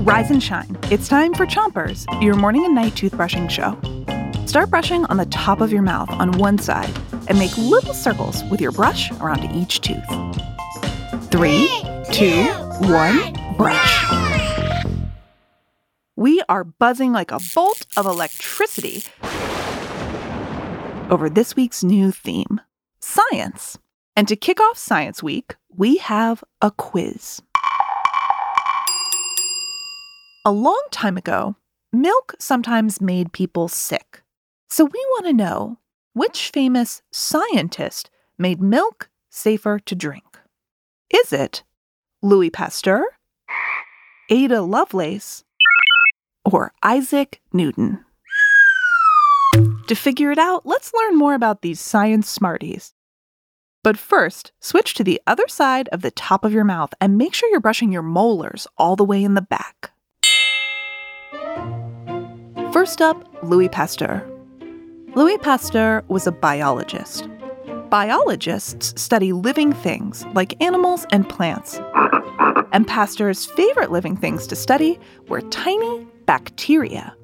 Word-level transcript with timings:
Rise 0.00 0.30
and 0.30 0.42
shine. 0.42 0.76
It's 0.90 1.08
time 1.08 1.34
for 1.34 1.46
Chompers, 1.46 2.04
your 2.22 2.34
morning 2.36 2.64
and 2.64 2.74
night 2.74 2.94
toothbrushing 2.94 3.50
show. 3.50 3.78
Start 4.46 4.70
brushing 4.70 5.04
on 5.06 5.16
the 5.16 5.26
top 5.26 5.60
of 5.60 5.72
your 5.72 5.82
mouth 5.82 6.10
on 6.10 6.32
one 6.32 6.58
side 6.58 6.90
and 7.28 7.38
make 7.38 7.56
little 7.56 7.94
circles 7.94 8.42
with 8.44 8.60
your 8.60 8.72
brush 8.72 9.10
around 9.12 9.44
each 9.54 9.80
tooth. 9.80 10.04
Three, 11.30 11.68
two, 12.12 12.44
one, 12.88 13.32
brush. 13.56 14.04
We 16.16 16.42
are 16.48 16.64
buzzing 16.64 17.12
like 17.12 17.30
a 17.30 17.38
bolt 17.54 17.86
of 17.96 18.06
electricity 18.06 19.04
over 21.10 21.28
this 21.28 21.56
week's 21.56 21.84
new 21.84 22.10
theme 22.10 22.60
science. 23.00 23.78
And 24.16 24.26
to 24.28 24.36
kick 24.36 24.60
off 24.60 24.76
Science 24.76 25.22
Week, 25.22 25.56
we 25.74 25.96
have 25.98 26.42
a 26.60 26.70
quiz. 26.70 27.40
A 30.42 30.52
long 30.52 30.82
time 30.90 31.18
ago, 31.18 31.56
milk 31.92 32.34
sometimes 32.38 32.98
made 32.98 33.34
people 33.34 33.68
sick. 33.68 34.22
So 34.70 34.86
we 34.86 35.06
want 35.10 35.26
to 35.26 35.34
know 35.34 35.76
which 36.14 36.48
famous 36.48 37.02
scientist 37.10 38.08
made 38.38 38.58
milk 38.58 39.10
safer 39.28 39.78
to 39.80 39.94
drink? 39.94 40.38
Is 41.10 41.34
it 41.34 41.62
Louis 42.22 42.48
Pasteur, 42.48 43.04
Ada 44.30 44.62
Lovelace, 44.62 45.44
or 46.50 46.72
Isaac 46.82 47.42
Newton? 47.52 48.02
To 49.88 49.94
figure 49.94 50.30
it 50.30 50.38
out, 50.38 50.64
let's 50.64 50.94
learn 50.94 51.18
more 51.18 51.34
about 51.34 51.60
these 51.60 51.80
science 51.80 52.30
smarties. 52.30 52.94
But 53.82 53.98
first, 53.98 54.52
switch 54.58 54.94
to 54.94 55.04
the 55.04 55.20
other 55.26 55.48
side 55.48 55.90
of 55.92 56.00
the 56.00 56.10
top 56.10 56.46
of 56.46 56.54
your 56.54 56.64
mouth 56.64 56.94
and 56.98 57.18
make 57.18 57.34
sure 57.34 57.50
you're 57.50 57.60
brushing 57.60 57.92
your 57.92 58.00
molars 58.00 58.66
all 58.78 58.96
the 58.96 59.04
way 59.04 59.22
in 59.22 59.34
the 59.34 59.42
back. 59.42 59.92
First 62.72 63.02
up, 63.02 63.28
Louis 63.42 63.68
Pasteur. 63.68 64.24
Louis 65.16 65.38
Pasteur 65.38 66.04
was 66.06 66.28
a 66.28 66.32
biologist. 66.32 67.28
Biologists 67.88 69.00
study 69.00 69.32
living 69.32 69.72
things 69.72 70.24
like 70.34 70.62
animals 70.62 71.04
and 71.10 71.28
plants. 71.28 71.80
And 72.72 72.86
Pasteur's 72.86 73.44
favorite 73.44 73.90
living 73.90 74.16
things 74.16 74.46
to 74.46 74.54
study 74.54 75.00
were 75.26 75.40
tiny 75.40 76.06
bacteria. 76.26 77.16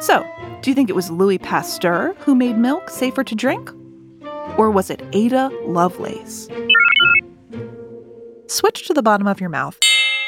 So, 0.00 0.22
do 0.60 0.70
you 0.70 0.74
think 0.74 0.90
it 0.90 0.96
was 0.96 1.10
Louis 1.10 1.38
Pasteur 1.38 2.14
who 2.18 2.34
made 2.34 2.58
milk 2.58 2.90
safer 2.90 3.24
to 3.24 3.34
drink? 3.34 3.70
Or 4.58 4.70
was 4.70 4.90
it 4.90 5.02
Ada 5.14 5.50
Lovelace? 5.64 6.46
Switch 8.48 8.86
to 8.86 8.92
the 8.92 9.02
bottom 9.02 9.26
of 9.26 9.40
your 9.40 9.48
mouth 9.48 9.78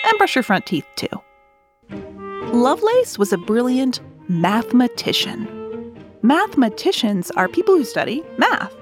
and 0.06 0.16
brush 0.16 0.34
your 0.34 0.42
front 0.42 0.64
teeth 0.64 0.86
too. 0.96 1.08
Lovelace 2.54 3.18
was 3.18 3.34
a 3.34 3.38
brilliant 3.38 4.00
mathematician. 4.32 5.46
Mathematicians 6.22 7.30
are 7.32 7.48
people 7.48 7.76
who 7.76 7.84
study 7.84 8.22
math. 8.38 8.74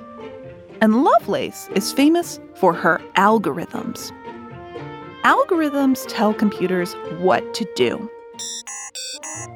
And 0.81 1.03
Lovelace 1.03 1.69
is 1.75 1.93
famous 1.93 2.39
for 2.55 2.73
her 2.73 3.01
algorithms. 3.17 4.13
Algorithms 5.25 6.05
tell 6.07 6.33
computers 6.33 6.95
what 7.19 7.53
to 7.55 7.67
do. 7.75 8.09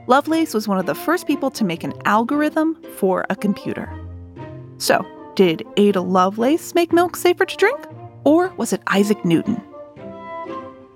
Lovelace 0.09 0.53
was 0.53 0.67
one 0.67 0.79
of 0.79 0.87
the 0.87 0.97
first 0.97 1.29
people 1.29 1.51
to 1.53 1.65
make 1.65 1.85
an 1.85 1.95
algorithm 2.07 2.77
for 2.97 3.25
a 3.31 3.37
computer. 3.37 3.89
So, 4.79 5.07
did 5.37 5.65
Ada 5.77 6.01
Lovelace 6.01 6.75
make 6.75 6.93
milk 6.93 7.15
safer 7.15 7.47
to 7.47 7.57
drink? 7.57 7.79
Or 8.25 8.49
was 8.57 8.73
it 8.73 8.83
Isaac 8.89 9.25
Newton? 9.25 9.63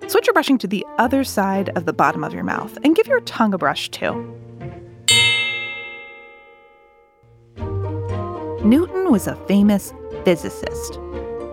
Switch 0.09 0.27
your 0.27 0.35
brushing 0.35 0.59
to 0.59 0.67
the 0.67 0.85
other 0.99 1.23
side 1.23 1.69
of 1.77 1.85
the 1.85 1.93
bottom 1.93 2.25
of 2.25 2.35
your 2.35 2.45
mouth 2.45 2.77
and 2.83 2.97
give 2.97 3.07
your 3.07 3.21
tongue 3.21 3.55
a 3.55 3.59
brush 3.59 3.91
too. 3.91 4.35
Newton 8.69 9.11
was 9.11 9.27
a 9.27 9.35
famous 9.47 9.95
physicist. 10.27 11.01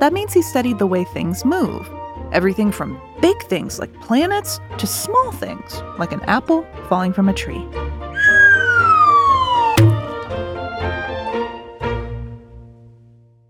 That 0.01 0.11
means 0.11 0.33
he 0.33 0.41
studied 0.41 0.79
the 0.79 0.85
way 0.85 1.05
things 1.05 1.45
move. 1.45 1.89
Everything 2.33 2.73
from 2.73 2.99
big 3.21 3.41
things 3.43 3.79
like 3.79 4.01
planets 4.01 4.59
to 4.77 4.85
small 4.85 5.31
things 5.31 5.81
like 5.97 6.11
an 6.11 6.19
apple 6.23 6.67
falling 6.89 7.13
from 7.13 7.29
a 7.29 7.33
tree. 7.33 7.65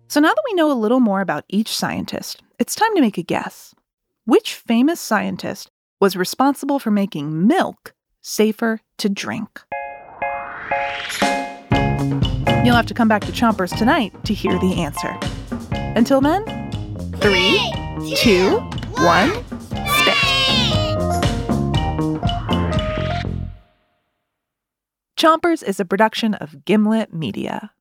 So 0.10 0.20
now 0.20 0.30
that 0.30 0.44
we 0.46 0.54
know 0.54 0.72
a 0.72 0.78
little 0.78 1.00
more 1.00 1.22
about 1.22 1.44
each 1.50 1.76
scientist, 1.76 2.44
it's 2.60 2.76
time 2.76 2.94
to 2.94 3.02
make 3.02 3.18
a 3.18 3.24
guess. 3.24 3.74
Which 4.26 4.54
famous 4.54 5.02
scientist 5.02 5.72
was 6.00 6.16
responsible 6.16 6.78
for 6.78 6.92
making 6.92 7.48
milk 7.48 7.96
safer 8.22 8.82
to 9.00 9.10
drink? 9.10 9.64
You'll 12.66 12.76
have 12.76 12.88
to 12.88 12.96
come 12.96 13.08
back 13.08 13.24
to 13.26 13.32
Chompers 13.32 13.78
tonight 13.78 14.12
to 14.24 14.34
hear 14.34 14.58
the 14.58 14.82
answer. 14.82 15.16
Until 15.96 16.20
then, 16.20 16.44
three, 17.18 17.60
two, 18.18 18.58
one, 18.98 19.30
spit. 19.86 20.16
Chompers 25.16 25.62
is 25.62 25.80
a 25.80 25.86
production 25.86 26.34
of 26.34 26.66
Gimlet 26.66 27.14
Media. 27.14 27.72